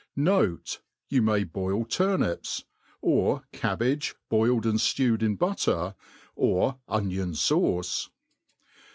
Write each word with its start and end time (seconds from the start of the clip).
Note, 0.15 0.81
You 1.09 1.21
may 1.21 1.43
boil 1.43 1.85
turnips, 1.85 2.63
or 3.01 3.43
cabbage, 3.51 4.15
boiled 4.29 4.65
and 4.65 4.79
ftewed 4.79 5.21
in 5.21 5.35
butter, 5.35 5.93
or 6.35 6.79
onion 6.87 7.33
fauce. 7.33 8.09